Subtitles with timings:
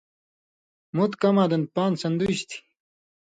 [0.95, 2.57] مُت کماں دَن پان٘د سن٘دُژ تھی،